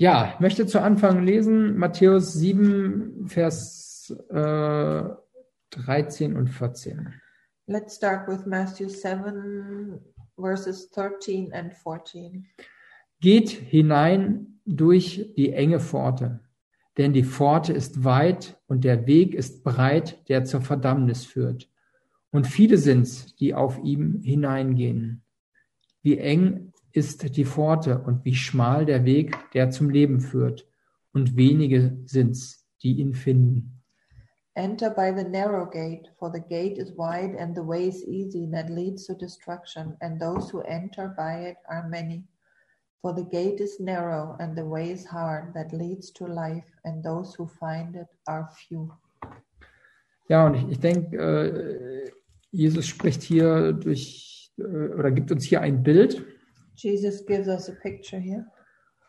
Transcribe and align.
Ja, 0.00 0.32
ich 0.32 0.40
möchte 0.40 0.66
zu 0.66 0.80
Anfang 0.80 1.26
lesen 1.26 1.76
Matthäus 1.76 2.32
7, 2.32 3.28
Vers 3.28 4.10
äh, 4.30 5.02
13 5.72 6.36
und 6.38 6.48
14. 6.48 7.12
Let's 7.66 7.96
start 7.96 8.26
with 8.26 8.46
Matthew 8.46 8.88
7, 8.88 10.00
verses 10.38 10.88
13 10.88 11.52
and 11.52 11.74
14. 11.74 12.46
Geht 13.20 13.50
hinein 13.50 14.60
durch 14.64 15.34
die 15.36 15.52
enge 15.52 15.80
Pforte, 15.80 16.40
denn 16.96 17.12
die 17.12 17.22
Pforte 17.22 17.74
ist 17.74 18.02
weit 18.02 18.58
und 18.68 18.84
der 18.84 19.06
Weg 19.06 19.34
ist 19.34 19.62
breit, 19.64 20.26
der 20.30 20.46
zur 20.46 20.62
Verdammnis 20.62 21.26
führt. 21.26 21.68
Und 22.30 22.46
viele 22.46 22.78
sind's, 22.78 23.36
die 23.36 23.52
auf 23.52 23.78
ihm 23.84 24.22
hineingehen. 24.22 25.20
Wie 26.00 26.16
eng 26.16 26.72
ist 26.92 27.36
die 27.36 27.44
Pforte 27.44 27.98
und 27.98 28.24
wie 28.24 28.34
schmal 28.34 28.86
der 28.86 29.04
Weg, 29.04 29.36
der 29.52 29.70
zum 29.70 29.90
Leben 29.90 30.20
führt. 30.20 30.66
Und 31.12 31.36
wenige 31.36 31.98
sind's, 32.04 32.68
die 32.82 33.00
ihn 33.00 33.14
finden. 33.14 33.80
Enter 34.54 34.90
by 34.90 35.12
the 35.16 35.24
narrow 35.24 35.64
gate, 35.64 36.10
for 36.18 36.30
the 36.32 36.40
gate 36.40 36.76
is 36.76 36.96
wide 36.96 37.36
and 37.38 37.56
the 37.56 37.62
way 37.62 37.86
is 37.86 38.04
easy 38.06 38.48
that 38.50 38.68
leads 38.68 39.06
to 39.06 39.14
destruction, 39.14 39.96
and 40.00 40.20
those 40.20 40.52
who 40.52 40.60
enter 40.62 41.14
by 41.16 41.50
it 41.50 41.56
are 41.68 41.88
many. 41.88 42.24
For 43.00 43.14
the 43.14 43.24
gate 43.24 43.62
is 43.62 43.80
narrow 43.80 44.36
and 44.40 44.56
the 44.56 44.66
way 44.66 44.90
is 44.90 45.06
hard 45.06 45.54
that 45.54 45.72
leads 45.72 46.12
to 46.14 46.26
life, 46.26 46.66
and 46.84 47.02
those 47.02 47.34
who 47.36 47.46
find 47.46 47.96
it 47.96 48.08
are 48.26 48.50
few. 48.68 48.90
Ja, 50.28 50.46
und 50.46 50.54
ich, 50.54 50.68
ich 50.68 50.80
denke, 50.80 51.16
äh, 51.16 52.10
Jesus 52.50 52.86
spricht 52.86 53.22
hier 53.22 53.72
durch 53.72 54.52
äh, 54.58 54.62
oder 54.62 55.10
gibt 55.10 55.32
uns 55.32 55.44
hier 55.44 55.60
ein 55.60 55.82
Bild. 55.82 56.24
Jesus 56.82 57.24
gives 57.24 57.48
us 57.48 57.68
a 57.68 57.72
picture 57.82 58.20
here. 58.20 58.46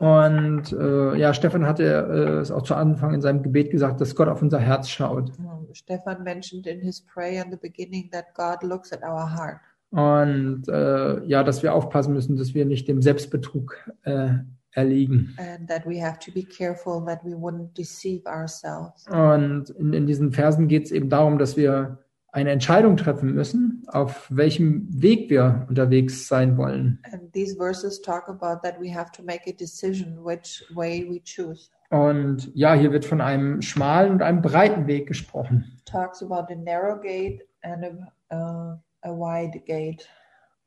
Und 0.02 0.73
äh, 0.73 1.16
ja, 1.16 1.31
Stefan 1.31 1.67
hatte 1.67 1.84
äh, 1.84 2.39
es 2.39 2.49
auch 2.49 2.63
zu 2.63 2.73
Anfang 2.73 3.13
in 3.13 3.21
seinem 3.21 3.43
Gebet 3.43 3.70
gesagt, 3.70 4.01
dass 4.01 4.15
Gott 4.15 4.29
auf 4.29 4.41
unser 4.41 4.59
Herz 4.59 4.90
schaut. 4.90 5.32
Stefan 5.73 6.23
mentioned 6.23 6.65
in 6.65 6.79
his 6.81 7.01
prayer 7.01 7.46
in 7.46 7.51
the 7.51 7.57
beginning 7.57 8.09
that 8.09 8.34
God 8.34 8.68
looks 8.68 8.91
at 8.91 9.04
our 9.04 9.31
heart. 9.31 9.59
Und 9.91 10.68
äh, 10.70 11.23
ja, 11.26 11.43
dass 11.43 11.62
wir 11.62 11.76
aufpassen 11.76 12.13
müssen, 12.13 12.35
dass 12.35 12.55
wir 12.55 12.65
nicht 12.65 12.87
dem 12.87 13.04
Selbstbetrug 13.04 13.76
äh, 14.03 14.29
erliegen. 14.71 15.35
and 15.37 15.70
that 15.70 15.85
we 15.85 16.01
have 16.03 16.18
to 16.18 16.31
be 16.31 16.43
careful 16.43 17.05
that 17.05 17.24
we 17.24 17.35
wouldn't 17.35 17.77
deceive 17.77 18.26
ourselves. 18.26 19.05
Und 19.07 19.70
in, 19.71 19.93
in 19.93 20.07
diesen 20.07 20.31
Versen 20.31 20.68
geht 20.68 20.85
es 20.85 20.91
eben 20.91 21.09
darum, 21.09 21.37
dass 21.37 21.57
wir 21.57 21.99
eine 22.32 22.51
Entscheidung 22.51 22.96
treffen 22.96 23.34
müssen, 23.34 23.84
auf 23.87 24.27
welchem 24.29 24.87
Weg 24.90 25.29
wir 25.29 25.65
unterwegs 25.68 26.27
sein 26.27 26.57
wollen. 26.57 26.99
And 27.12 27.32
these 27.34 27.55
verses 27.57 28.01
talk 28.01 28.29
about 28.29 28.62
that 28.63 28.79
we 28.79 28.93
have 28.93 29.12
to 29.12 29.24
make 29.24 29.41
a 29.48 29.54
decision 29.54 30.18
which 30.24 30.63
way 30.74 31.05
we 31.09 31.21
choose. 31.24 31.70
Und 31.90 32.49
ja, 32.55 32.74
hier 32.74 32.93
wird 32.93 33.04
von 33.04 33.20
einem 33.20 33.62
schmalen 33.62 34.13
und 34.13 34.21
einem 34.21 34.41
breiten 34.41 34.87
Weg 34.87 35.07
gesprochen. 35.07 35.77
Talks 35.84 36.24
about 36.24 36.52
a 36.52 36.55
narrow 36.55 37.02
gate 37.02 37.41
and 37.63 37.84
a, 38.29 38.34
uh, 38.34 38.77
a 39.02 39.12
wide 39.12 39.59
gate. 39.65 40.07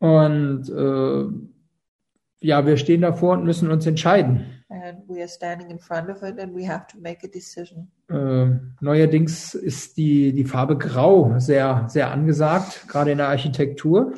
Und 0.01 0.69
äh, 0.69 2.47
ja, 2.47 2.67
wir 2.67 2.77
stehen 2.77 3.01
davor 3.01 3.33
und 3.33 3.45
müssen 3.45 3.71
uns 3.71 3.87
entscheiden. 3.87 4.64
We 5.15 5.23
are 5.23 5.29
standing 5.29 5.71
in 5.71 5.79
front 5.79 6.11
of 6.11 6.23
it 6.25 6.41
and 6.41 6.53
we 6.53 6.67
have 6.67 6.89
to 6.89 6.99
make 6.99 7.23
a 7.23 7.29
decision. 7.29 7.89
Äh, 8.11 8.47
neuerdings 8.81 9.55
ist 9.55 9.97
die, 9.97 10.33
die 10.33 10.45
Farbe 10.45 10.77
Grau 10.77 11.39
sehr, 11.39 11.85
sehr 11.89 12.11
angesagt, 12.11 12.89
gerade 12.89 13.13
in 13.13 13.19
der 13.19 13.29
Architektur. 13.29 14.15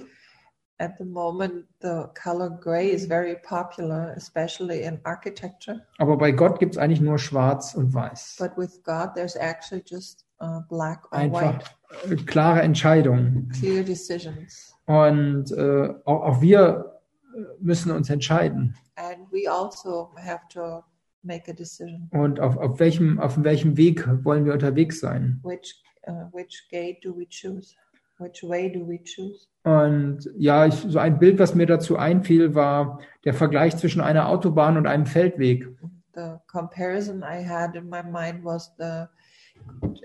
At 0.79 0.97
the 0.99 1.05
moment, 1.05 1.65
the 1.81 2.05
color 2.15 2.51
gray 2.51 2.89
is 2.89 3.07
very 3.07 3.37
popular, 3.37 4.15
especially 4.17 4.83
in 4.83 4.99
architecture. 5.05 5.83
Aber 5.99 6.17
bei 6.17 6.33
Gott 6.33 6.59
gibt 6.59 6.77
es 6.77 6.79
eigentlich 6.79 7.01
nur 7.01 7.19
Schwarz 7.19 7.75
und 7.75 7.93
Weiß. 7.93 8.37
But 8.39 8.57
with 8.57 8.83
God, 8.83 9.15
there's 9.15 9.37
actually 9.37 9.83
just 9.87 10.25
uh, 10.41 10.61
black 10.69 11.05
or 11.13 11.19
Einfach 11.19 11.61
white, 12.07 12.13
äh, 12.13 12.17
klare 12.25 12.63
Entscheidungen. 12.63 13.51
clear 13.59 13.83
decisions. 13.85 14.75
Und 14.87 15.51
äh, 15.53 15.95
auch, 16.07 16.23
auch 16.23 16.41
wir 16.41 17.01
äh, 17.35 17.41
müssen 17.61 17.91
uns 17.91 18.09
entscheiden. 18.09 18.75
And 18.99 19.06
we 19.37 19.49
also 19.49 20.11
have 20.17 20.49
to 20.49 20.83
make 21.23 21.51
a 21.51 21.55
decision. 21.55 22.09
Und 22.13 22.41
auf, 22.41 22.57
auf, 22.57 22.81
welchem, 22.81 23.21
auf 23.21 23.43
welchem 23.43 23.77
Weg 23.77 24.09
wollen 24.25 24.45
wir 24.45 24.53
unterwegs 24.53 25.01
sein? 25.01 25.41
Which 25.43 25.83
uh, 26.09 26.29
which 26.33 26.69
gate 26.71 27.05
do 27.05 27.15
we 27.15 27.27
choose? 27.29 27.75
Which 28.19 28.43
way 28.43 28.71
do 28.71 28.87
we 28.87 28.99
choose? 29.05 29.47
Und 29.65 30.31
ja, 30.39 30.67
ich, 30.67 30.75
so 30.75 30.99
ein 30.99 31.19
Bild, 31.19 31.39
was 31.39 31.55
mir 31.55 31.67
dazu 31.67 31.97
einfiel, 31.97 32.55
war 32.55 33.01
der 33.25 33.35
Vergleich 33.35 33.77
zwischen 33.77 34.01
einer 34.01 34.29
Autobahn 34.29 34.77
und 34.77 34.87
einem 34.87 35.07
Feldweg. 35.07 35.69
The 36.15 36.37
comparison 36.47 37.23
I 37.23 37.47
had 37.47 37.75
in 37.75 37.91
my 37.91 38.03
mind 38.03 38.43
was 38.43 38.73
the 38.79 39.07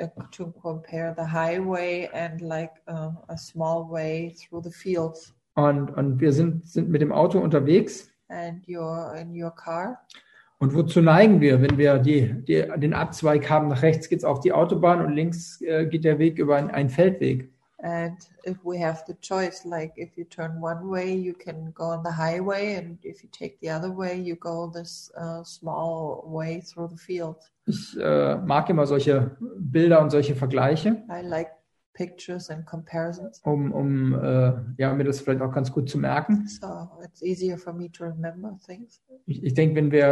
uh, 0.02 0.08
to 0.32 0.52
compare 0.62 1.14
the 1.16 1.24
highway 1.24 2.10
and 2.14 2.42
like 2.42 2.72
uh, 2.90 3.12
a 3.30 3.38
small 3.38 3.90
way 3.90 4.36
through 4.36 4.64
the 4.64 4.72
fields. 4.72 5.34
Und, 5.54 5.92
und 5.92 6.20
wir 6.20 6.34
sind, 6.34 6.68
sind 6.68 6.90
mit 6.90 7.02
dem 7.02 7.12
Auto 7.12 7.40
unterwegs. 7.40 8.10
And 8.32 8.66
you're 8.66 9.14
in 9.20 9.36
your 9.36 9.52
car. 9.52 10.00
Und 10.60 10.76
wozu 10.76 11.02
neigen 11.02 11.42
wir, 11.42 11.62
wenn 11.62 11.78
wir 11.78 11.98
die, 11.98 12.34
die, 12.48 12.64
den 12.78 12.94
Abzweig 12.94 13.50
haben? 13.50 13.68
Nach 13.68 13.82
rechts 13.82 14.08
geht's 14.10 14.24
auf 14.24 14.40
die 14.42 14.54
Autobahn 14.54 15.04
und 15.04 15.14
links 15.14 15.60
äh, 15.62 15.88
geht 15.88 16.04
der 16.04 16.20
Weg 16.20 16.38
über 16.38 16.56
einen 16.56 16.90
Feldweg. 16.90 17.50
And 17.84 18.30
if 18.46 18.64
we 18.64 18.78
have 18.78 19.04
the 19.08 19.16
choice, 19.22 19.66
like 19.66 19.98
if 19.98 20.16
you 20.16 20.24
turn 20.24 20.62
one 20.62 20.88
way, 20.88 21.16
you 21.16 21.34
can 21.34 21.74
go 21.74 21.86
on 21.86 22.04
the 22.04 22.12
highway, 22.12 22.76
and 22.76 23.04
if 23.04 23.24
you 23.24 23.30
take 23.32 23.58
the 23.60 23.72
other 23.72 23.90
way, 23.90 24.16
you 24.16 24.36
go 24.36 24.72
this 24.72 25.12
uh, 25.18 25.44
small 25.44 26.24
way 26.28 26.62
through 26.62 26.90
the 26.90 26.98
fields. 26.98 27.52
Ich 27.66 27.98
äh, 28.00 28.38
mag 28.38 28.70
immer 28.70 28.86
solche 28.86 29.36
Bilder 29.58 30.00
und 30.00 30.12
solche 30.12 30.36
Vergleiche, 30.36 31.04
I 31.10 31.26
like 31.26 31.50
pictures 31.94 32.50
and 32.50 32.66
comparisons, 32.66 33.42
um, 33.44 33.72
um 33.72 34.14
äh, 34.14 34.54
ja, 34.78 34.94
mir 34.94 35.04
das 35.04 35.20
vielleicht 35.22 35.42
auch 35.42 35.52
ganz 35.52 35.72
gut 35.72 35.90
zu 35.90 35.98
merken. 35.98 36.48
so 36.48 36.68
it's 37.04 37.22
easier 37.22 37.58
for 37.58 37.74
me 37.74 37.92
to 37.92 38.06
remember 38.06 38.58
things. 38.66 39.02
Ich, 39.26 39.44
ich 39.44 39.54
denke, 39.54 39.76
wenn 39.76 39.92
wir 39.92 40.06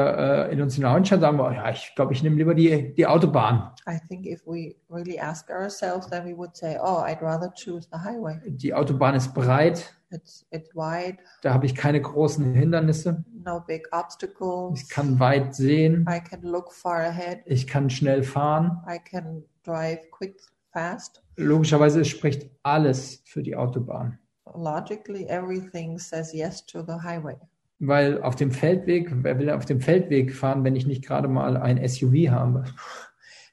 äh, 0.49 0.53
in 0.53 0.61
uns 0.61 0.75
hineinschauen, 0.75 1.21
sagen 1.21 1.37
wir, 1.37 1.53
ja, 1.53 1.69
ich 1.71 1.93
glaube, 1.95 2.13
ich 2.13 2.21
nehme 2.23 2.35
lieber 2.35 2.53
die, 2.53 2.93
die 2.95 3.07
Autobahn. 3.07 3.71
I 3.87 3.97
think 4.07 4.25
if 4.25 4.45
we 4.45 4.75
really 4.89 5.19
ask 5.19 5.49
ourselves, 5.49 6.07
then 6.09 6.25
we 6.25 6.35
would 6.37 6.55
say, 6.55 6.77
"Oh, 6.81 7.03
I'd 7.05 7.21
rather 7.21 7.51
choose 7.55 7.87
the 7.91 7.97
highway. 7.99 8.39
Die 8.45 8.73
Autobahn 8.73 9.15
ist 9.15 9.33
breit, 9.33 9.93
It's 10.11 10.43
it's 10.49 10.73
wide, 10.75 11.17
da 11.43 11.53
habe 11.53 11.67
ich 11.67 11.75
keine 11.75 12.01
großen 12.01 12.55
Hindernisse. 12.55 13.23
no 13.45 13.61
big 13.67 13.87
obstacles. 13.91 14.81
Ich 14.81 14.89
kann 14.89 15.19
weit 15.19 15.53
sehen, 15.53 16.05
I 16.09 16.19
can 16.19 16.41
look 16.41 16.73
far 16.73 17.01
ahead. 17.01 17.41
ich 17.45 17.67
kann 17.67 17.91
schnell 17.91 18.23
fahren. 18.23 18.81
I 18.89 18.97
can 18.97 19.43
drive 19.63 19.99
quick, 20.09 20.41
fast." 20.71 21.23
Logischerweise 21.37 22.03
spricht 22.05 22.49
alles 22.63 23.21
für 23.25 23.41
die 23.43 23.55
Autobahn. 23.55 24.17
logically 24.55 25.25
everything 25.27 25.99
says 25.99 26.33
yes 26.33 26.65
to 26.65 26.81
the 26.81 26.93
highway 27.03 27.35
Weil 27.81 28.21
auf 28.23 28.35
dem 28.35 28.51
Feldweg, 28.51 29.09
wer 29.23 29.37
will 29.39 29.49
auf 29.51 29.63
dem 29.65 29.79
Feldweg 29.79 30.33
fahren, 30.35 30.63
wenn 30.63 30.75
ich 30.75 30.85
nicht 30.87 31.05
gerade 31.05 31.27
mal 31.29 31.55
ein 31.55 31.77
SUV 31.87 32.29
habe? 32.29 32.65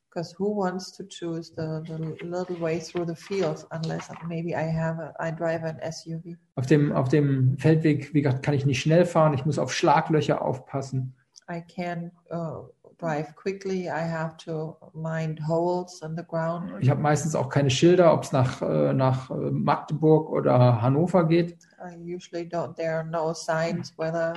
because 0.08 0.34
who 0.38 0.56
wants 0.56 0.90
to 0.92 1.04
choose 1.04 1.52
the, 1.54 1.82
the 1.86 2.24
little 2.26 2.58
way 2.58 2.78
through 2.80 3.04
the 3.06 3.14
fields 3.14 3.66
unless 3.70 4.08
maybe 4.26 4.54
I 4.54 4.62
have 4.62 4.98
a, 4.98 5.12
I 5.20 5.30
drive 5.30 5.62
an 5.62 5.78
SUV 5.92 6.36
Auf 6.54 6.64
dem, 6.66 6.90
auf 6.92 7.08
dem 7.10 7.58
Feldweg, 7.58 8.14
wie 8.14 8.22
gesagt, 8.22 8.42
kann 8.42 8.54
ich 8.54 8.64
nicht 8.64 8.80
schnell 8.80 9.04
fahren. 9.04 9.34
Ich 9.34 9.44
muss 9.44 9.58
auf 9.58 9.72
Schlaglöcher 9.72 10.40
aufpassen. 10.40 11.14
I 11.50 11.60
can 11.60 12.10
uh, 12.32 12.64
drive 12.98 13.34
quickly 13.36 13.88
I 13.88 14.00
have 14.00 14.36
to 14.44 14.76
mind 14.94 15.40
holes 15.46 16.02
in 16.02 16.16
the 16.16 16.24
ground 16.24 16.72
Ich 16.80 16.90
habe 16.90 17.00
meistens 17.00 17.34
auch 17.34 17.48
keine 17.48 17.70
Schilder, 17.70 18.12
ob 18.12 18.24
es 18.24 18.32
nach, 18.32 18.62
äh, 18.62 18.92
nach 18.92 19.30
äh, 19.30 19.34
Magdeburg 19.34 20.30
oder 20.30 20.80
Hannover 20.80 21.26
geht. 21.26 21.56
I 21.78 21.96
usually 21.96 22.46
don't 22.46 22.74
there 22.74 22.94
are 22.94 23.04
no 23.04 23.32
signs 23.34 23.92
whether 23.96 24.34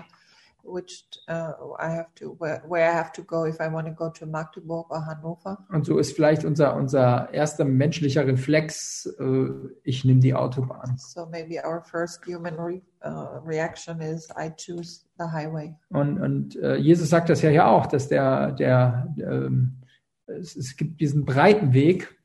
which 0.71 1.03
uh, 1.27 1.53
I 1.79 1.89
have 1.89 2.13
to 2.15 2.35
where, 2.39 2.63
where 2.67 2.89
I 2.89 2.93
have 2.93 3.11
to 3.13 3.23
go 3.23 3.45
if 3.45 3.59
I 3.59 3.67
want 3.67 3.87
to 3.87 3.93
go 3.93 4.09
to 4.09 4.25
Magdeburg 4.25 4.85
or 4.89 5.05
Hanover 5.05 5.57
Und 5.71 5.85
so 5.85 5.97
ist 5.97 6.15
vielleicht 6.15 6.45
unser, 6.45 6.75
unser 6.75 7.29
erster 7.33 7.65
menschlicher 7.65 8.25
Reflex, 8.25 9.05
äh, 9.19 9.45
ich 9.83 10.05
nehme 10.05 10.19
die 10.19 10.33
Autobahn. 10.33 10.95
so 10.97 11.25
maybe 11.25 11.61
our 11.65 11.81
first 11.81 12.25
human 12.25 12.55
re, 12.55 12.81
uh, 13.03 13.39
reaction 13.45 14.01
is 14.01 14.29
I 14.37 14.49
choose 14.55 15.05
the 15.17 15.25
highway 15.25 15.75
Und, 15.89 16.19
und 16.19 16.55
äh, 16.57 16.75
Jesus 16.75 17.09
sagt 17.09 17.29
das 17.29 17.41
ja 17.41 17.49
ja 17.49 17.67
auch, 17.67 17.87
dass 17.87 18.07
der, 18.07 18.51
der 18.53 19.13
ähm, 19.17 19.77
es, 20.27 20.55
es 20.55 20.77
gibt 20.77 21.01
diesen 21.01 21.25
breiten 21.25 21.73
Weg, 21.73 22.15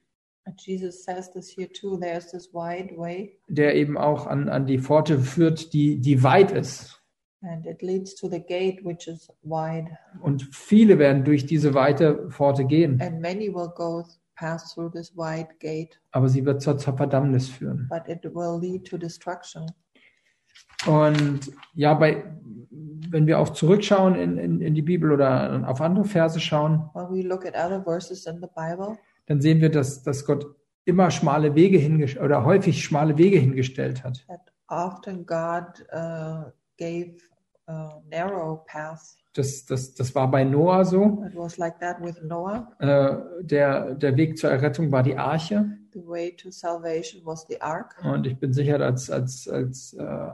Jesus 0.59 1.05
says 1.05 1.33
this 1.33 1.49
here 1.49 1.69
too. 1.69 1.99
There's 1.99 2.31
this 2.31 2.53
wide 2.53 2.97
way, 2.97 3.39
der 3.49 3.75
eben 3.75 3.97
auch 3.97 4.27
an, 4.27 4.49
an 4.49 4.67
die 4.67 4.79
Pforte 4.79 5.19
führt, 5.19 5.73
die, 5.73 6.01
die 6.01 6.23
weit 6.23 6.53
ist. 6.53 7.01
And 7.47 7.67
it 7.67 7.83
leads 7.83 8.15
to 8.15 8.29
the 8.29 8.41
gate, 8.41 8.85
which 8.85 9.07
is 9.09 9.29
wide, 9.43 9.87
Und 10.21 10.49
viele 10.53 10.99
werden 10.99 11.25
durch 11.25 11.47
diese 11.47 11.75
weite 11.75 12.29
Pforte 12.31 12.65
gehen, 12.65 13.01
and 13.01 13.21
many 13.21 13.49
will 13.53 13.69
go 13.75 14.05
pass 14.37 14.75
through 14.75 14.91
this 14.93 15.17
wide 15.17 15.49
gate, 15.61 16.01
aber 16.13 16.29
sie 16.29 16.45
wird 16.45 16.61
zur, 16.63 16.77
zur 16.79 16.97
Verdammnis 16.97 17.49
führen. 17.49 17.89
but 17.89 18.09
it 18.09 18.25
will 18.35 18.59
lead 18.61 18.87
to 18.87 18.97
destruction. 18.99 19.67
Und 20.87 21.51
ja, 21.75 21.95
bei, 21.95 22.25
wenn 23.11 23.27
wir 23.27 23.39
auch 23.39 23.51
zurückschauen 23.51 24.15
in, 24.17 24.39
in, 24.39 24.61
in 24.61 24.75
die 24.75 24.83
Bibel 24.83 25.13
oder 25.13 25.65
auf 25.69 25.81
andere 25.81 26.05
Verse 26.05 26.39
schauen, 26.41 26.91
When 26.95 27.09
we 27.11 27.23
look 27.27 27.47
at 27.47 27.55
other 27.55 27.83
verses 27.83 28.27
in 28.27 28.41
the 28.41 28.49
Bible, 28.55 28.99
dann 29.27 29.41
sehen 29.41 29.61
wir, 29.61 29.71
dass, 29.71 30.03
dass 30.03 30.25
Gott 30.25 30.47
immer 30.85 31.11
schmale 31.11 31.55
Wege 31.55 31.79
hingestellt 31.79 32.25
oder 32.25 32.45
häufig 32.45 32.85
schmale 32.85 33.17
Wege 33.17 33.39
hingestellt 33.39 34.05
hat. 34.05 34.25
that 34.29 34.41
often 34.69 35.25
God 35.25 35.85
uh, 35.93 36.51
gave 36.79 37.15
uh, 37.69 38.01
narrow 38.11 38.65
paths. 38.67 39.17
Das, 39.35 39.67
das, 39.67 39.95
das 39.95 40.15
war 40.15 40.31
bei 40.31 40.45
Noah 40.45 40.85
so. 40.85 41.25
It 41.27 41.37
was 41.37 41.59
like 41.59 41.81
that 41.81 42.01
with 42.01 42.23
Noah. 42.23 42.69
Äh, 42.79 43.45
der, 43.45 43.95
der 43.95 44.17
Weg 44.17 44.39
zur 44.39 44.51
Errettung 44.51 44.93
war 44.93 45.03
die 45.03 45.17
Arche. 45.17 45.67
The 45.93 46.07
way 46.07 46.35
to 46.37 46.51
salvation 46.51 47.23
was 47.25 47.45
the 47.49 47.61
ark. 47.61 47.97
Und 48.05 48.27
ich 48.27 48.39
bin 48.39 48.53
sicher, 48.53 48.81
als, 48.81 49.11
als, 49.11 49.49
als 49.49 49.93
äh, 49.95 50.03
äh, 50.03 50.31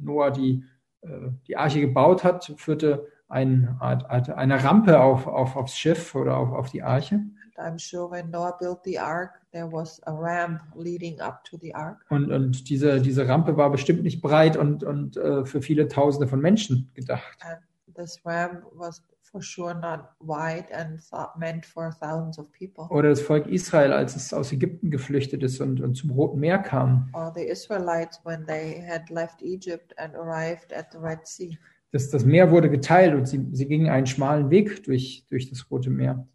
Noah 0.00 0.32
die, 0.32 0.64
äh, 1.02 1.08
die 1.46 1.56
Arche 1.56 1.80
gebaut 1.80 2.24
hat, 2.24 2.52
führte 2.56 3.06
ein, 3.28 3.76
eine 3.80 4.62
Rampe 4.62 5.00
auf, 5.00 5.26
auf, 5.26 5.56
aufs 5.56 5.76
Schiff 5.76 6.14
oder 6.14 6.36
auf, 6.36 6.52
auf 6.52 6.70
die 6.70 6.82
Arche. 6.82 7.20
I'm 7.58 7.78
sure 7.78 8.10
when 8.10 8.30
Noah 8.30 8.56
built 8.58 8.84
the 8.84 8.98
ark, 8.98 9.40
there 9.56 9.72
was 9.72 10.00
a 10.06 10.12
ramp 10.12 10.60
leading 10.74 11.20
up 11.20 11.42
to 11.44 11.56
the 11.56 11.74
ark. 11.74 12.04
Und, 12.10 12.30
und 12.30 12.68
diese, 12.68 13.00
diese 13.00 13.26
Rampe 13.26 13.56
war 13.56 13.70
bestimmt 13.70 14.02
nicht 14.02 14.20
breit 14.20 14.56
und, 14.56 14.84
und 14.84 15.16
äh, 15.16 15.44
für 15.46 15.62
viele 15.62 15.88
Tausende 15.88 16.28
von 16.28 16.40
Menschen 16.40 16.90
gedacht. 16.94 17.38
And 17.40 17.58
this 17.96 18.20
ramp 18.24 18.64
was 18.74 19.02
for 19.22 19.42
sure 19.42 19.74
not 19.74 20.08
wide 20.20 20.66
and 20.72 21.00
meant 21.38 21.64
for 21.64 21.90
thousands 22.00 22.38
of 22.38 22.46
people. 22.52 22.84
Oder 22.90 23.08
das 23.08 23.22
Volk 23.22 23.46
Israel, 23.46 23.92
als 23.92 24.14
es 24.14 24.34
aus 24.34 24.52
Ägypten 24.52 24.90
geflüchtet 24.90 25.42
ist 25.42 25.60
und, 25.60 25.80
und 25.80 25.94
zum 25.94 26.10
Roten 26.10 26.38
Meer 26.38 26.58
kam. 26.58 27.08
Or 27.14 27.32
the 27.34 27.42
Israelites 27.42 28.20
when 28.24 28.46
they 28.46 28.84
had 28.86 29.08
left 29.08 29.42
Egypt 29.42 29.98
and 29.98 30.14
arrived 30.14 30.72
at 30.74 30.92
the 30.92 30.98
Red 30.98 31.26
Sea. 31.26 31.56
Das, 31.92 32.10
das 32.10 32.26
Meer 32.26 32.50
wurde 32.50 32.68
geteilt 32.68 33.14
und 33.14 33.26
sie, 33.26 33.46
sie 33.52 33.66
gingen 33.66 33.88
einen 33.88 34.06
schmalen 34.06 34.50
Weg 34.50 34.84
durch, 34.84 35.24
durch 35.30 35.48
das 35.48 35.70
Rote 35.70 35.88
Meer. 35.88 36.26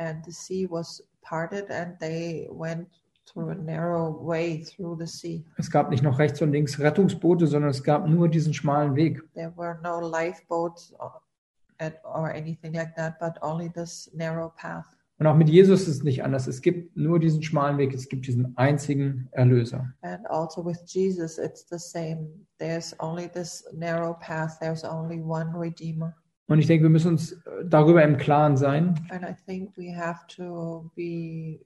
and 0.00 0.24
the 0.24 0.32
sea 0.32 0.66
was 0.66 1.02
parted 1.22 1.70
and 1.70 1.98
they 2.00 2.48
went 2.50 2.88
through 3.26 3.50
a 3.50 3.54
narrow 3.54 4.10
way 4.20 4.64
through 4.64 4.96
the 4.98 5.06
sea. 5.06 5.44
Es 5.56 5.70
gab 5.70 5.90
nicht 5.90 6.02
noch 6.02 6.18
rechts 6.18 6.42
und 6.42 6.52
links 6.52 6.78
Rettungsboote, 6.78 7.46
sondern 7.46 7.70
es 7.70 7.82
gab 7.82 8.08
nur 8.08 8.28
diesen 8.28 8.54
schmalen 8.54 8.96
Weg. 8.96 9.22
There 9.34 9.52
were 9.56 9.78
no 9.82 10.00
lifeboats 10.00 10.92
or, 10.98 11.22
or 12.04 12.30
anything 12.34 12.74
like 12.74 12.94
that, 12.96 13.18
but 13.18 13.34
only 13.42 13.70
this 13.70 14.10
narrow 14.14 14.50
path. 14.56 14.86
Und 15.20 15.26
auch 15.26 15.36
mit 15.36 15.50
Jesus 15.50 15.82
ist 15.82 15.96
es 15.96 16.02
nicht 16.02 16.24
anders. 16.24 16.46
Es 16.46 16.62
gibt 16.62 16.96
nur 16.96 17.20
diesen 17.20 17.42
schmalen 17.42 17.76
Weg, 17.76 17.92
es 17.92 18.08
gibt 18.08 18.26
diesen 18.26 18.56
einzigen 18.56 19.28
Erlöser. 19.32 19.92
And 20.00 20.26
also 20.30 20.64
with 20.64 20.78
Jesus, 20.86 21.36
it's 21.36 21.66
the 21.68 21.78
same. 21.78 22.26
There's 22.58 22.96
only 23.00 23.28
this 23.28 23.62
narrow 23.74 24.14
path, 24.14 24.58
there's 24.60 24.82
only 24.82 25.20
one 25.20 25.52
Redeemer. 25.54 26.16
Und 26.50 26.58
ich 26.58 26.66
denke, 26.66 26.82
wir 26.82 26.90
müssen 26.90 27.12
uns 27.12 27.30
äh, 27.32 27.38
darüber 27.64 28.02
im 28.02 28.16
Klaren 28.16 28.56
sein, 28.56 28.96
And 29.10 29.22
I 29.22 29.34
think 29.46 29.70
we 29.76 29.96
have 29.96 30.26
to 30.36 30.90
be, 30.96 31.60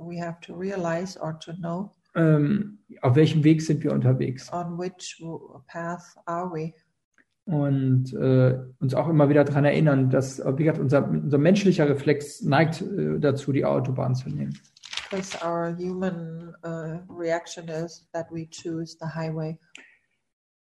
we 0.00 0.18
have 0.18 0.40
to 0.40 0.54
realize 0.54 1.20
or 1.20 1.38
to 1.40 1.52
know 1.52 1.90
ähm, 2.14 2.78
auf 3.02 3.14
welchem 3.14 3.44
Weg 3.44 3.60
sind 3.60 3.84
wir 3.84 3.92
unterwegs. 3.92 4.50
on 4.50 4.78
which 4.78 5.22
path 5.66 6.16
are 6.24 6.50
we. 6.50 6.72
Und 7.44 8.14
äh, 8.14 8.58
uns 8.80 8.94
auch 8.94 9.08
immer 9.08 9.28
wieder 9.28 9.44
daran 9.44 9.66
erinnern, 9.66 10.08
dass, 10.08 10.38
äh, 10.38 10.56
wie 10.56 10.64
gesagt, 10.64 10.78
unser, 10.78 11.06
unser 11.06 11.38
menschlicher 11.38 11.86
Reflex 11.86 12.40
neigt 12.40 12.80
äh, 12.80 13.18
dazu, 13.18 13.52
die 13.52 13.66
Autobahn 13.66 14.14
zu 14.14 14.30
nehmen. 14.30 14.58
Because 15.10 15.36
our 15.44 15.76
human 15.76 16.54
uh, 16.64 17.00
reaction 17.12 17.68
is 17.68 18.08
that 18.14 18.30
we 18.30 18.48
choose 18.50 18.96
the 18.98 19.06
highway. 19.06 19.58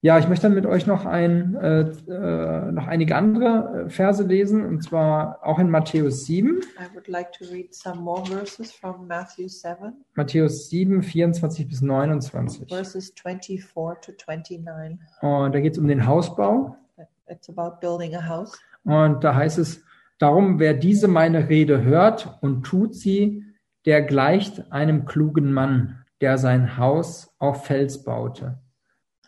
Ja, 0.04 0.18
ich 0.18 0.28
möchte 0.28 0.42
dann 0.42 0.54
mit 0.54 0.66
euch 0.66 0.86
noch, 0.86 1.06
ein, 1.06 1.54
äh, 1.54 1.80
äh, 1.80 2.72
noch 2.72 2.86
einige 2.88 3.16
andere 3.16 3.86
äh, 3.86 3.88
Verse 3.88 4.22
lesen, 4.22 4.62
und 4.62 4.82
zwar 4.82 5.38
auch 5.42 5.58
in 5.58 5.70
Matthäus 5.70 6.26
7. 6.26 6.60
I 6.78 6.94
would 6.94 7.08
like 7.08 7.32
to 7.32 7.46
read 7.50 7.74
some 7.74 8.02
more 8.02 8.22
verses 8.26 8.70
from 8.70 9.06
Matthew 9.06 9.48
7, 9.48 9.94
Matthäus 10.14 10.68
7, 10.68 11.02
24 11.02 11.66
bis 11.66 11.80
29. 11.80 12.68
verses 12.68 13.14
24 13.16 13.98
to 14.02 14.12
29. 14.12 14.98
Und 15.22 15.54
da 15.54 15.60
geht 15.60 15.72
es 15.72 15.78
um 15.78 15.88
den 15.88 16.06
Hausbau. 16.06 16.76
It's 17.26 17.48
about 17.48 17.80
building 17.80 18.14
a 18.14 18.28
house. 18.28 18.52
Und 18.84 19.24
da 19.24 19.34
heißt 19.34 19.56
es, 19.56 19.82
darum, 20.18 20.58
wer 20.58 20.74
diese 20.74 21.08
meine 21.08 21.48
Rede 21.48 21.82
hört 21.82 22.36
und 22.42 22.64
tut 22.64 22.94
sie, 22.94 23.42
der 23.86 24.02
gleicht 24.02 24.70
einem 24.70 25.06
klugen 25.06 25.50
Mann, 25.50 26.04
der 26.20 26.36
sein 26.36 26.76
Haus 26.76 27.34
auf 27.38 27.64
Fels 27.64 28.04
baute. 28.04 28.58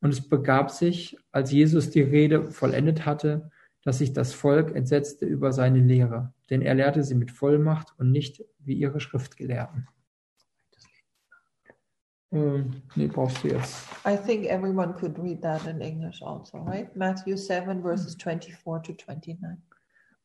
Und 0.00 0.10
es 0.10 0.28
begab 0.28 0.70
sich, 0.70 1.16
als 1.30 1.52
Jesus 1.52 1.90
die 1.90 2.02
Rede 2.02 2.50
vollendet 2.50 3.04
hatte, 3.04 3.50
dass 3.82 3.98
sich 3.98 4.12
das 4.12 4.32
Volk 4.32 4.74
entsetzte 4.74 5.26
über 5.26 5.52
seine 5.52 5.80
Lehre, 5.80 6.32
denn 6.50 6.62
er 6.62 6.74
lehrte 6.74 7.02
sie 7.02 7.14
mit 7.14 7.30
Vollmacht 7.30 7.94
und 7.98 8.10
nicht 8.10 8.44
wie 8.58 8.74
ihre 8.74 9.00
Schriftgelehrten. 9.00 9.88
Ähm, 12.32 12.82
nee, 12.94 13.08
brauchst 13.08 13.42
du 13.42 13.48
jetzt. 13.48 13.88
I 14.06 14.16
think 14.16 14.46
everyone 14.46 14.94
could 14.94 15.18
read 15.18 15.42
that 15.42 15.66
in 15.66 15.80
English 15.80 16.22
also, 16.22 16.58
right? 16.58 16.94
Matthew 16.94 17.36
7, 17.36 17.82
verses 17.82 18.14
24 18.14 18.96
to 18.96 19.04
29. 19.04 19.58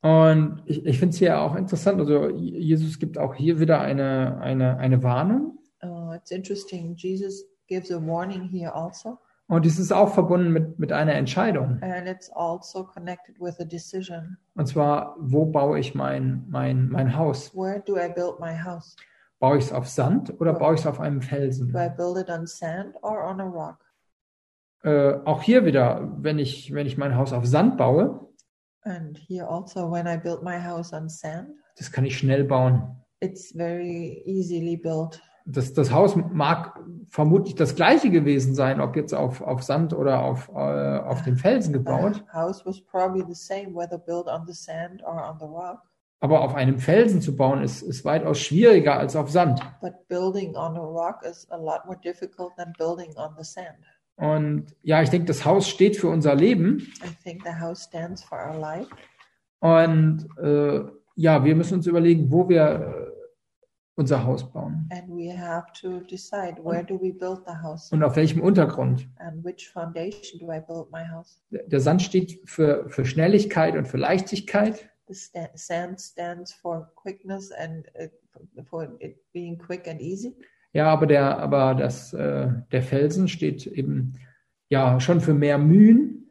Und 0.01 0.62
ich, 0.68 0.86
ich 0.86 1.00
finde 1.00 1.13
es 1.13 1.18
hier 1.18 1.39
auch 1.39 1.56
interessant, 1.56 2.00
also 2.00 2.30
Jesus 2.30 3.00
gibt 3.00 3.18
auch 3.18 3.33
hier 3.33 3.60
wieder 3.60 3.81
eine, 3.81 4.39
eine, 4.39 4.77
eine 4.77 5.01
Warnung. 5.01 5.57
Uh, 5.83 6.13
it's 6.13 6.30
interesting. 6.30 6.95
Jesus 6.95 7.44
gives 7.68 7.92
a 7.92 8.00
warning 8.00 8.44
here 8.44 8.72
also, 8.72 9.18
Und 9.47 9.63
dies 9.63 9.77
ist 9.77 9.92
auch 9.92 10.12
verbunden 10.13 10.51
mit, 10.51 10.80
mit 10.80 10.92
einer 10.92 11.13
Entscheidung. 11.13 11.77
and 11.81 12.07
it's 12.07 12.31
also 12.31 12.83
connected 12.83 13.39
with 13.39 13.59
a 13.59 13.63
decision. 13.63 14.38
Und 14.56 14.68
zwar, 14.68 15.15
wo 15.19 15.45
baue 15.45 15.80
ich 15.80 15.94
mein, 15.94 16.45
mein, 16.50 16.89
mein 16.89 17.15
Haus? 17.15 17.53
Where 17.56 17.80
do 17.86 17.95
I 17.95 18.09
build 18.09 18.39
my 18.39 18.53
house? 18.57 18.95
Baue 19.39 19.58
ich 19.58 19.65
es 19.65 19.72
auf 19.74 19.88
Sand 19.88 20.34
oder 20.41 20.53
baue 20.53 20.74
ich 20.74 20.79
es 20.81 20.88
auf 20.88 21.00
einem 21.00 21.22
Felsen? 21.22 21.72
Do 21.72 21.77
I 21.77 21.89
build 21.89 22.17
it 22.17 22.29
on 22.29 22.48
sand 22.48 22.96
or 23.03 23.24
on 23.24 23.39
a 23.39 23.43
rock? 23.46 23.77
Äh, 24.84 25.19
auch 25.25 25.41
hier 25.43 25.65
wieder, 25.65 26.12
wenn 26.17 26.39
ich, 26.39 26.74
wenn 26.74 26.88
ich 26.88 26.98
mein 26.98 27.15
Haus 27.15 27.31
auf 27.34 27.46
Sand 27.46 27.77
baue, 27.77 28.22
And 28.88 29.17
here 29.17 29.48
also, 29.48 29.91
when 29.91 30.05
I 30.08 30.15
build 30.15 30.43
my 30.43 30.60
house 30.60 30.93
on 30.93 31.10
sand, 31.10 31.50
das 31.77 31.91
kann 31.91 32.05
ich 32.05 32.17
schnell 32.17 32.43
bauen. 32.43 32.96
it's 33.19 33.51
very 33.55 34.22
easily 34.25 34.77
built. 34.77 35.22
Das, 35.45 35.73
das 35.73 35.91
Haus 35.91 36.15
mag 36.15 36.79
vermutlich 37.09 37.55
das 37.55 37.75
gleiche 37.75 38.09
gewesen 38.09 38.55
sein, 38.55 38.81
ob 38.81 38.95
jetzt 38.95 39.13
auf, 39.13 39.41
auf 39.41 39.63
Sand 39.63 39.93
oder 39.93 40.23
auf, 40.23 40.49
äh, 40.49 40.97
auf 40.99 41.21
dem 41.21 41.37
Felsen 41.37 41.71
gebaut. 41.71 42.23
Same. 44.53 44.99
Aber 46.19 46.41
auf 46.41 46.55
einem 46.55 46.79
Felsen 46.79 47.21
zu 47.21 47.35
bauen, 47.35 47.61
ist, 47.61 47.83
ist 47.83 48.03
weitaus 48.03 48.39
schwieriger 48.39 48.97
als 48.97 49.15
auf 49.15 49.29
Sand. 49.29 49.61
But 49.81 50.07
building 50.07 50.55
on 50.55 50.75
a 50.75 50.81
rock 50.81 51.21
is 51.23 51.47
a 51.51 51.57
lot 51.57 51.85
more 51.85 51.99
difficult 52.03 52.55
than 52.57 52.73
building 52.77 53.15
on 53.15 53.35
the 53.37 53.43
sand. 53.43 53.85
Und 54.15 54.67
ja, 54.81 55.01
ich 55.01 55.09
denke, 55.09 55.27
das 55.27 55.45
Haus 55.45 55.67
steht 55.67 55.97
für 55.97 56.07
unser 56.07 56.35
Leben. 56.35 56.79
I 57.03 57.23
think 57.23 57.43
the 57.43 57.53
house 57.53 57.83
stands 57.83 58.23
for 58.23 58.37
our 58.37 58.57
life. 58.57 58.89
Und 59.59 60.27
äh, 60.41 60.81
ja, 61.15 61.43
wir 61.43 61.55
müssen 61.55 61.75
uns 61.75 61.87
überlegen, 61.87 62.31
wo 62.31 62.47
wir 62.49 63.04
unser 63.95 64.23
Haus 64.25 64.51
bauen 64.51 64.89
And 64.91 65.07
we 65.09 65.31
have 65.31 65.65
to 65.81 65.99
decide 66.01 66.57
where 66.63 66.83
do 66.83 66.95
we 67.01 67.11
build 67.13 67.43
the 67.47 67.53
house 67.63 67.91
und 67.91 68.03
auf 68.03 68.15
welchem 68.15 68.41
Untergrund. 68.41 69.07
and 69.17 69.43
which 69.43 69.69
foundation 69.69 70.39
do 70.39 70.51
I 70.51 70.59
build 70.59 70.91
my 70.91 71.03
house. 71.09 71.41
Der 71.51 71.79
Sand 71.79 72.01
steht 72.01 72.39
für, 72.45 72.89
für 72.89 73.05
Schnelligkeit 73.05 73.75
und 73.75 73.87
für 73.87 73.97
Leichtigkeit. 73.97 74.89
The 75.07 75.47
sand 75.53 76.01
stands 76.01 76.51
for 76.53 76.91
quickness 76.95 77.51
and 77.51 77.85
uh, 77.99 78.63
for 78.63 78.89
it 78.99 79.17
being 79.33 79.57
quick 79.57 79.87
and 79.87 80.01
easy. 80.01 80.35
Ja, 80.73 80.87
aber 80.87 81.05
der, 81.05 81.37
aber 81.39 81.73
das, 81.75 82.11
äh, 82.13 82.49
der 82.71 82.81
Felsen 82.81 83.27
steht 83.27 83.65
eben 83.65 84.13
ja 84.67 84.99
schon 84.99 85.21
für 85.21 85.33
mehr 85.33 85.57
Mühen. 85.57 86.25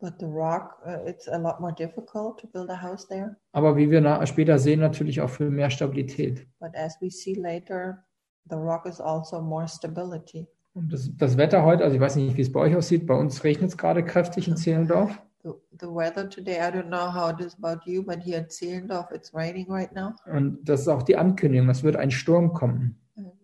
But 0.00 0.18
the 0.18 0.26
rock, 0.26 0.78
uh, 0.86 1.04
it's 1.06 1.28
a 1.28 1.36
lot 1.36 1.60
more 1.60 1.72
difficult 1.72 2.38
to 2.40 2.46
build 2.46 2.70
a 2.70 2.82
house 2.82 3.06
there. 3.06 3.36
Aber 3.52 3.76
wie 3.76 3.90
wir 3.90 4.26
später 4.26 4.58
sehen, 4.58 4.80
natürlich 4.80 5.20
auch 5.20 5.28
für 5.28 5.50
mehr 5.50 5.68
Stabilität. 5.68 6.46
But 6.58 6.74
as 6.74 6.96
we 7.00 7.10
see 7.10 7.34
later, 7.34 8.02
the 8.48 8.56
rock 8.56 8.86
is 8.86 9.00
also 9.00 9.42
more 9.42 9.68
stability. 9.68 10.46
Und 10.72 10.92
das, 10.92 11.10
das 11.16 11.36
Wetter 11.36 11.64
heute, 11.64 11.84
also 11.84 11.96
ich 11.96 12.00
weiß 12.00 12.16
nicht, 12.16 12.36
wie 12.36 12.42
es 12.42 12.52
bei 12.52 12.60
euch 12.60 12.76
aussieht, 12.76 13.06
bei 13.06 13.14
uns 13.14 13.44
regnet 13.44 13.70
es 13.70 13.76
gerade 13.76 14.04
kräftig 14.04 14.48
in 14.48 14.56
Zehlendorf. 14.56 15.20
The, 15.42 15.50
the 15.80 15.86
weather 15.86 16.28
today, 16.28 16.58
I 16.58 16.70
don't 16.70 16.88
know 16.88 17.12
how 17.12 17.30
it 17.30 17.40
is 17.40 17.56
about 17.60 17.80
you, 17.84 18.02
but 18.02 18.22
here 18.22 18.38
at 18.38 18.52
Zehlendorf, 18.52 19.10
it's 19.10 19.34
raining 19.34 19.70
right 19.70 19.92
now. 19.92 20.14
Und 20.26 20.58
das 20.62 20.82
ist 20.82 20.88
auch 20.88 21.02
die 21.02 21.16
Ankündigung, 21.16 21.68
es 21.68 21.82
wird 21.82 21.96
ein 21.96 22.10
Sturm 22.10 22.52
kommen. 22.52 22.99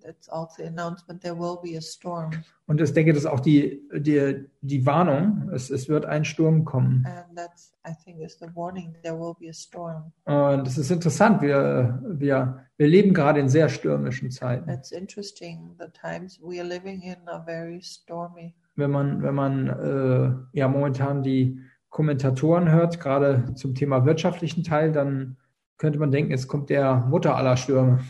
It's 0.09 0.29
also 0.29 0.63
the 0.63 0.69
announcement 0.69 1.23
there 1.23 1.37
will 1.37 1.59
be 1.63 1.77
a 1.77 1.81
storm. 1.81 2.31
Und 2.67 2.81
ich 2.81 2.93
denke, 2.93 3.13
das 3.13 3.25
ist 3.25 3.27
auch 3.27 3.41
die, 3.41 3.83
die, 3.93 4.47
die 4.61 4.87
Warnung, 4.87 5.51
es, 5.53 5.71
es 5.71 5.89
wird 5.89 6.05
ein 6.05 6.25
Sturm 6.25 6.65
kommen. 6.65 7.07
And 7.07 7.37
that's, 7.37 7.75
I 7.87 7.93
think, 8.05 8.21
is 8.21 8.39
the 8.39 8.47
warning 8.55 8.95
there 9.03 9.19
will 9.19 9.35
be 9.39 9.49
a 9.49 9.53
storm. 9.53 10.13
Und 10.25 10.67
es 10.67 10.79
ist 10.79 10.91
interessant, 10.91 11.43
wir, 11.43 12.01
wir, 12.07 12.67
wir 12.77 12.87
leben 12.87 13.15
gerade 13.15 13.41
in 13.41 13.49
sehr 13.49 13.69
stürmischen 13.69 14.31
Zeiten. 14.31 14.69
It's 14.71 14.93
interesting. 14.93 15.77
The 15.79 15.87
times 15.93 16.41
we 16.41 16.61
are 16.61 16.69
living 16.69 17.03
in 17.03 17.17
are 17.27 17.45
very 17.45 17.81
stormy. 17.83 18.55
Wenn 18.77 18.91
man, 18.91 19.23
wenn 19.23 19.35
man 19.35 19.69
äh, 19.69 20.59
ja 20.59 20.69
momentan 20.69 21.23
die 21.23 21.61
Kommentatoren 21.89 22.71
hört, 22.71 23.01
gerade 23.01 23.55
zum 23.55 23.75
Thema 23.75 24.05
wirtschaftlichen 24.05 24.63
Teil, 24.65 24.93
dann 24.93 25.37
könnte 25.79 25.99
man 25.99 26.11
denken, 26.11 26.31
jetzt 26.31 26.49
kommt 26.49 26.71
der 26.71 26.97
Mutter 26.97 27.37
aller 27.37 27.57
Stürme. 27.57 28.01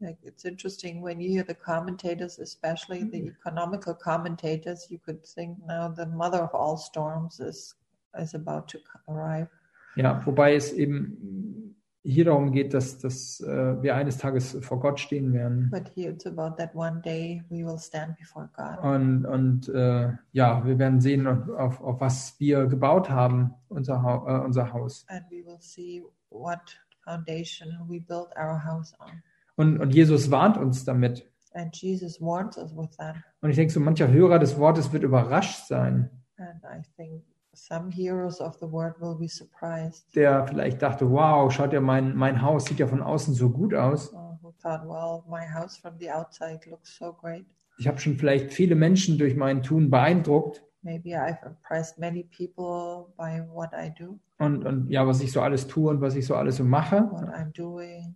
Like 0.00 0.18
it's 0.22 0.44
interesting 0.44 1.00
when 1.00 1.20
you 1.20 1.30
hear 1.30 1.44
the 1.44 1.54
commentators, 1.54 2.38
especially 2.38 3.04
the 3.04 3.22
mm. 3.22 3.34
economical 3.38 3.94
commentators, 3.94 4.86
you 4.90 4.98
could 4.98 5.24
think 5.24 5.56
now 5.66 5.88
the 5.88 6.06
mother 6.06 6.38
of 6.38 6.54
all 6.54 6.76
storms 6.76 7.40
is 7.40 7.74
is 8.18 8.34
about 8.34 8.68
to 8.68 8.78
arrive. 9.08 9.48
Ja, 9.96 10.20
wobei 10.26 10.54
es 10.54 10.72
eben 10.72 11.74
hier 12.02 12.26
darum 12.26 12.52
geht, 12.52 12.72
dass, 12.72 12.98
dass 12.98 13.40
äh, 13.40 13.82
wir 13.82 13.96
eines 13.96 14.18
Tages 14.18 14.56
vor 14.60 14.78
Gott 14.80 15.00
stehen 15.00 15.32
werden. 15.32 15.70
But 15.70 15.90
here 15.94 16.10
it's 16.10 16.26
about 16.26 16.56
that 16.56 16.74
one 16.74 17.00
day 17.00 17.42
we 17.48 17.64
will 17.64 17.78
stand 17.78 18.16
before 18.16 18.48
God. 18.56 18.78
Und, 18.84 19.24
und 19.26 19.68
äh, 19.68 20.12
ja, 20.32 20.64
wir 20.64 20.78
werden 20.78 21.00
sehen, 21.00 21.26
auf, 21.26 21.80
auf 21.80 22.00
was 22.00 22.38
wir 22.38 22.66
gebaut 22.66 23.10
haben, 23.10 23.54
unser, 23.68 23.96
äh, 24.26 24.44
unser 24.44 24.72
Haus. 24.72 25.04
And 25.08 25.24
we 25.30 25.44
will 25.44 25.58
see 25.60 26.02
what 26.30 26.60
foundation 27.04 27.68
we 27.88 28.00
built 28.00 28.28
our 28.36 28.62
house 28.62 28.94
on. 29.00 29.22
Und, 29.56 29.78
und 29.80 29.94
Jesus 29.94 30.30
warnt 30.30 30.56
uns 30.56 30.84
damit. 30.84 31.28
And 31.54 31.74
Jesus 31.74 32.20
warns 32.20 32.56
us 32.58 32.76
with 32.76 32.90
that. 32.98 33.16
Und 33.40 33.50
ich 33.50 33.56
denke, 33.56 33.72
so 33.72 33.80
mancher 33.80 34.08
Hörer 34.08 34.38
des 34.38 34.58
Wortes 34.58 34.92
wird 34.92 35.02
überrascht 35.02 35.66
sein, 35.66 36.10
And 36.38 36.62
I 36.64 36.82
think 36.96 37.22
some 37.54 37.90
hearers 37.90 38.42
of 38.42 38.56
the 38.60 38.70
word 38.70 39.00
will 39.00 39.14
be 39.16 39.26
surprised. 39.28 40.14
der 40.14 40.46
vielleicht 40.46 40.82
dachte, 40.82 41.10
wow, 41.10 41.50
schaut 41.50 41.72
ja, 41.72 41.80
mein, 41.80 42.14
mein 42.14 42.42
Haus 42.42 42.66
sieht 42.66 42.78
ja 42.78 42.86
von 42.86 43.02
außen 43.02 43.32
so 43.32 43.48
gut 43.48 43.74
aus. 43.74 44.12
who 44.42 44.52
thought, 44.62 44.82
well, 44.86 45.22
my 45.30 45.46
house 45.46 45.78
from 45.78 45.94
the 45.98 46.10
outside 46.10 46.60
looks 46.68 46.94
so 46.98 47.12
great. 47.14 47.46
Ich 47.78 47.88
habe 47.88 47.98
schon 47.98 48.16
vielleicht 48.16 48.52
viele 48.52 48.74
Menschen 48.74 49.16
durch 49.18 49.34
mein 49.34 49.62
Tun 49.62 49.88
beeindruckt. 49.90 50.62
Maybe 50.82 51.10
I've 51.18 51.44
impressed 51.46 51.98
many 51.98 52.22
people 52.24 53.06
by 53.16 53.42
what 53.52 53.70
I 53.72 53.90
do, 53.98 54.18
Und, 54.38 54.64
und 54.66 54.90
ja, 54.90 55.06
was 55.06 55.20
ich 55.22 55.32
so 55.32 55.40
alles 55.40 55.66
tue 55.66 55.90
und 55.90 56.00
was 56.02 56.14
ich 56.14 56.26
so 56.26 56.34
alles 56.36 56.56
so 56.56 56.64
mache. 56.64 57.08
what 57.10 57.24
I'm 57.30 57.52
doing. 57.56 58.14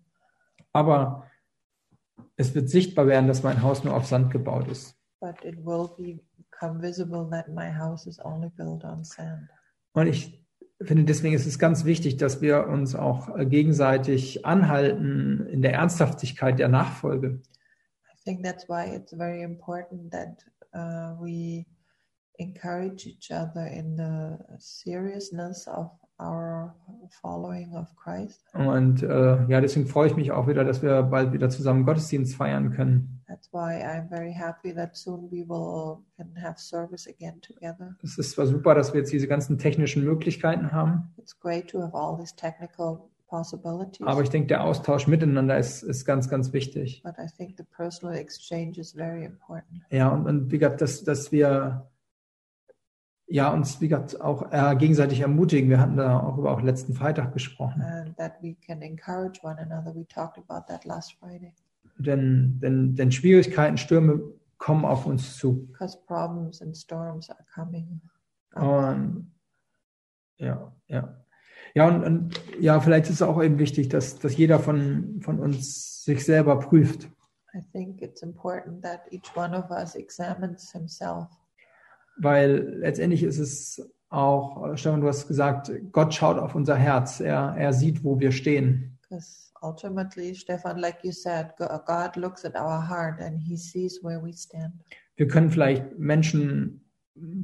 Aber 0.72 1.24
es 2.36 2.54
wird 2.54 2.68
sichtbar 2.68 3.06
werden, 3.06 3.26
dass 3.26 3.42
mein 3.42 3.62
Haus 3.62 3.84
nur 3.84 3.94
auf 3.94 4.06
Sand 4.06 4.30
gebaut 4.30 4.68
ist. 4.68 4.96
But 5.20 5.44
it 5.44 5.64
will 5.64 5.90
become 6.36 6.80
visible 6.80 7.28
that 7.30 7.48
my 7.48 7.70
house 7.70 8.06
is 8.06 8.18
only 8.24 8.50
built 8.50 8.84
on 8.84 9.04
sand. 9.04 9.48
Und 9.92 10.06
ich 10.06 10.42
finde, 10.82 11.04
deswegen 11.04 11.34
ist 11.34 11.46
es 11.46 11.58
ganz 11.58 11.84
wichtig, 11.84 12.16
dass 12.16 12.40
wir 12.40 12.66
uns 12.66 12.94
auch 12.94 13.36
äh, 13.36 13.44
gegenseitig 13.46 14.46
anhalten 14.46 15.46
in 15.46 15.62
der 15.62 15.74
Ernsthaftigkeit 15.74 16.58
der 16.58 16.68
Nachfolge. 16.68 17.42
I 18.04 18.22
think 18.24 18.42
that's 18.42 18.68
why 18.68 18.94
it's 18.94 19.12
very 19.14 19.42
important 19.42 20.12
that 20.12 20.44
uh, 20.74 21.20
we 21.20 21.66
encourage 22.38 23.06
each 23.06 23.30
other 23.30 23.66
in 23.66 23.96
the 23.96 24.38
seriousness 24.58 25.66
of 25.68 25.90
our 26.20 26.74
following 27.22 27.74
of 27.74 27.88
Christ. 27.96 28.42
Und 28.54 29.02
äh, 29.02 29.44
ja, 29.48 29.60
deswegen 29.60 29.86
freue 29.86 30.08
ich 30.08 30.16
mich 30.16 30.30
auch 30.32 30.46
wieder, 30.46 30.64
dass 30.64 30.82
wir 30.82 31.02
bald 31.02 31.32
wieder 31.32 31.48
zusammen 31.50 31.84
Gottesdienst 31.84 32.36
feiern 32.36 32.70
können. 32.72 33.22
That's 33.26 33.52
why 33.52 33.82
I'm 33.82 34.08
very 34.08 34.32
happy 34.32 34.74
that 34.74 34.96
soon 34.96 35.30
we 35.30 35.48
will 35.48 35.98
can 36.16 36.34
have 36.42 36.58
service 36.58 37.08
again 37.08 37.40
together. 37.40 37.96
Es 38.02 38.18
ist 38.18 38.32
zwar 38.32 38.46
super, 38.46 38.74
dass 38.74 38.92
wir 38.92 39.00
jetzt 39.00 39.12
diese 39.12 39.28
ganzen 39.28 39.58
technischen 39.58 40.04
Möglichkeiten 40.04 40.72
haben, 40.72 41.12
It's 41.16 41.38
great 41.38 41.68
to 41.70 41.80
have 41.80 41.94
all 41.94 42.16
these 42.18 42.34
technical 42.36 43.08
possibilities, 43.28 44.04
aber 44.04 44.22
ich 44.22 44.30
denke, 44.30 44.48
der 44.48 44.64
Austausch 44.64 45.06
miteinander 45.06 45.56
ist, 45.56 45.82
ist 45.84 46.04
ganz, 46.04 46.28
ganz 46.28 46.52
wichtig. 46.52 47.02
but 47.04 47.14
I 47.18 47.28
think 47.36 47.56
the 47.56 47.64
personal 47.64 48.16
exchange 48.16 48.78
is 48.78 48.92
very 48.92 49.24
important. 49.24 49.82
Ja, 49.90 50.08
und, 50.08 50.26
und 50.26 50.50
wie 50.50 50.58
gesagt, 50.58 50.80
dass, 50.80 51.04
dass 51.04 51.30
wir 51.30 51.88
ja, 53.30 53.52
uns 53.52 53.80
wie 53.80 53.88
gesagt, 53.88 54.20
auch 54.20 54.50
äh, 54.50 54.74
gegenseitig 54.76 55.20
ermutigen. 55.20 55.70
Wir 55.70 55.80
hatten 55.80 55.96
da 55.96 56.18
auch 56.20 56.36
über 56.36 56.50
auch 56.50 56.60
letzten 56.62 56.94
Freitag 56.94 57.32
gesprochen. 57.32 57.80
and 57.82 58.16
that 58.16 58.34
we 58.42 58.56
can 58.66 58.82
encourage 58.82 59.40
one 59.42 59.56
another. 59.58 59.94
We 59.94 60.06
talked 60.08 60.36
about 60.38 60.66
that 60.66 60.84
last 60.84 61.14
Friday 61.18 61.54
Denn, 61.98 62.58
denn, 62.60 62.96
denn 62.96 63.12
Schwierigkeiten, 63.12 63.76
Stürme 63.76 64.20
kommen 64.58 64.84
auf 64.84 65.06
uns 65.06 65.36
zu. 65.38 65.66
because 65.68 65.96
problems 66.06 66.60
and 66.60 66.76
storms 66.76 67.30
are 67.30 67.44
coming. 67.54 68.00
up. 68.54 68.96
Und 68.96 69.32
ja, 70.38 70.72
ja. 70.88 71.16
Ja, 71.74 71.86
und, 71.86 72.02
und 72.02 72.40
ja, 72.58 72.80
vielleicht 72.80 73.06
ist 73.06 73.16
es 73.16 73.22
auch 73.22 73.40
eben 73.40 73.58
wichtig, 73.60 73.88
dass, 73.90 74.18
dass 74.18 74.36
jeder 74.36 74.58
von, 74.58 75.20
von 75.22 75.38
uns 75.38 76.02
sich 76.04 76.24
selber 76.24 76.58
prüft. 76.58 77.08
I 77.54 77.60
think 77.72 78.00
it's 78.02 78.22
important 78.22 78.82
that 78.82 79.02
each 79.12 79.36
one 79.36 79.56
of 79.56 79.70
us 79.70 79.94
examines 79.94 80.72
himself 80.72 81.28
Weil 82.18 82.76
letztendlich 82.80 83.22
ist 83.22 83.38
es 83.38 83.90
auch, 84.08 84.76
Stefan, 84.76 85.00
du 85.00 85.08
hast 85.08 85.28
gesagt, 85.28 85.70
Gott 85.92 86.12
schaut 86.14 86.38
auf 86.38 86.54
unser 86.54 86.76
Herz. 86.76 87.20
Er, 87.20 87.54
er 87.56 87.72
sieht, 87.72 88.02
wo 88.04 88.18
wir 88.18 88.32
stehen. 88.32 88.98
because 89.08 89.50
ultimately, 89.62 90.34
Stefan, 90.34 90.78
like 90.78 90.98
you 91.04 91.12
said, 91.12 91.54
Go- 91.58 91.66
God 91.86 92.16
looks 92.16 92.44
at 92.44 92.54
our 92.54 92.88
heart 92.88 93.20
and 93.20 93.38
he 93.40 93.56
sees 93.56 94.00
where 94.02 94.22
we 94.22 94.32
stand. 94.32 94.72
Wir 95.16 95.28
können 95.28 95.50
vielleicht 95.50 95.98
Menschen 95.98 96.84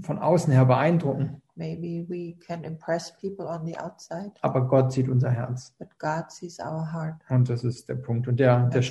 von 0.02 0.18
außen 0.18 0.52
her 0.52 0.64
beeindrucken, 0.64 1.42
Maybe 1.58 2.04
we 2.08 2.35
can 2.46 2.64
impress 2.64 3.11
people 3.18 3.46
on 3.46 3.64
the 3.64 3.76
outside, 3.78 4.32
aber 4.42 4.66
Gott 4.68 4.92
sieht 4.92 5.08
unser 5.08 5.30
Herz. 5.30 5.75
but 5.78 5.88
God 5.99 6.30
sees 6.30 6.58
our 6.61 6.92
heart. 6.92 7.14
Und 7.30 7.49
das 7.49 7.64
ist 7.64 7.88
der 7.88 7.94
Punkt. 7.96 8.28
Und 8.28 8.38
der, 8.38 8.68
der, 8.68 8.82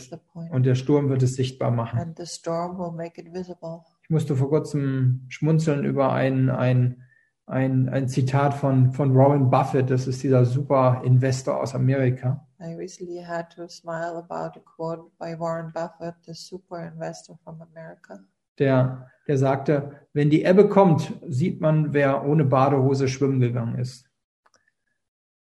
und 0.52 0.64
der 0.64 0.74
Sturm 0.76 1.10
wird 1.10 1.22
es 1.24 1.36
sichtbar 1.36 1.70
machen. 1.72 2.00
And 2.00 2.18
the 2.18 2.26
storm 2.26 2.78
will 2.78 2.92
make 2.92 3.20
it 3.22 3.32
visible. 3.34 3.82
Ich 4.06 4.12
musste 4.12 4.36
vor 4.36 4.50
kurzem 4.50 5.26
schmunzeln 5.30 5.84
über 5.84 6.14
ein, 6.14 6.52
ein, 6.52 7.02
ein, 7.48 7.90
ein 7.90 8.08
Zitat 8.08 8.54
von, 8.54 8.92
von 8.92 9.16
Warren 9.16 9.50
Buffett. 9.50 9.90
Das 9.90 10.06
ist 10.06 10.22
dieser 10.22 10.46
super 10.46 11.02
Investor 11.04 11.60
aus 11.60 11.74
Amerika. 11.74 12.48
I 12.60 12.76
recently 12.76 13.20
had 13.20 13.50
to 13.56 13.68
smile 13.68 14.16
about 14.18 14.60
a 14.60 14.64
quote 14.64 15.10
by 15.18 15.34
Warren 15.40 15.72
Buffett, 15.74 16.14
the 16.28 16.36
super 16.36 16.86
investor 16.86 17.36
from 17.44 17.60
America. 17.64 18.20
Der, 18.60 19.10
der 19.28 19.40
sagte, 19.40 20.00
wenn 20.14 20.30
die 20.30 20.44
Ebbe 20.44 20.70
kommt, 20.70 21.12
sieht 21.28 21.60
man, 21.60 21.92
wer 21.92 22.26
ohne 22.26 22.46
Badehose 22.46 23.08
schwimmen 23.08 23.40
gegangen 23.40 23.80
ist. 23.80 24.06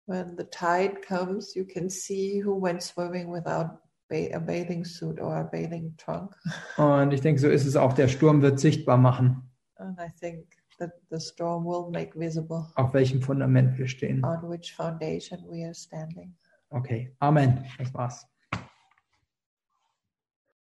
When 0.06 0.38
the 0.38 0.44
tide 0.44 1.02
comes, 1.06 1.54
you 1.54 1.66
can 1.66 1.90
see 1.90 2.42
who 2.42 2.58
went 2.58 2.82
swimming 2.82 3.30
without 3.30 3.78
a 4.10 4.38
bathing 4.38 4.84
suit 4.84 5.20
or 5.20 5.34
a 5.36 5.44
bathing 5.44 5.96
trunk. 5.96 6.34
Und 6.76 7.12
ich 7.12 7.20
denke, 7.20 7.40
so 7.40 7.48
ist 7.48 7.66
es 7.66 7.76
auch. 7.76 7.92
Der 7.92 8.08
Sturm 8.08 8.42
wird 8.42 8.60
sichtbar 8.60 8.96
machen, 8.96 9.42
And 9.76 9.98
I 9.98 10.08
think 10.20 10.46
that 10.78 10.92
the 11.10 11.18
storm 11.18 11.64
will 11.64 11.90
make 11.90 12.18
visible 12.18 12.66
auf 12.76 12.92
welchem 12.94 13.20
Fundament 13.22 13.76
wir 13.78 13.88
stehen. 13.88 14.24
on 14.24 14.48
which 14.50 14.74
foundation 14.74 15.40
we 15.48 15.64
are 15.64 15.74
standing. 15.74 16.34
Okay, 16.70 17.14
Amen. 17.20 17.64
Das 17.78 17.92
war's. 17.94 18.26